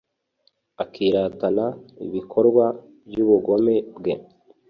akiratana 0.83 1.65
ibikorwa 2.05 2.65
by'ubugome 3.07 3.75
bwe 3.97 4.13